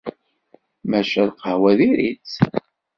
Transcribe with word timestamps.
Maca 0.89 1.21
lqahwa 1.29 1.71
diri-tt. 1.79 2.33